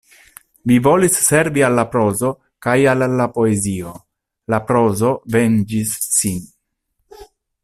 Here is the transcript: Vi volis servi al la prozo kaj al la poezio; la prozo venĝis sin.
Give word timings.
Vi 0.69 0.77
volis 0.85 1.17
servi 1.25 1.63
al 1.67 1.77
la 1.79 1.83
prozo 1.91 2.31
kaj 2.67 2.75
al 2.95 3.05
la 3.21 3.29
poezio; 3.37 3.95
la 4.55 4.61
prozo 4.73 5.15
venĝis 5.37 5.97
sin. 6.11 6.45